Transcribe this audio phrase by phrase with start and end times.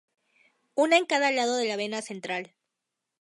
[0.73, 2.55] Una en cada lado de la vena central.